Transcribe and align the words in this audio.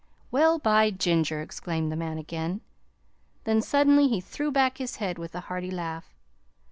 "Well, 0.31 0.57
by 0.57 0.89
ginger!" 0.89 1.43
exclaimed 1.43 1.91
the 1.91 1.95
man 1.95 2.17
again. 2.17 2.61
Then, 3.43 3.61
suddenly, 3.61 4.07
he 4.07 4.19
threw 4.19 4.49
back 4.51 4.79
his 4.79 4.95
head 4.95 5.19
with 5.19 5.35
a 5.35 5.41
hearty 5.41 5.69
laugh. 5.69 6.15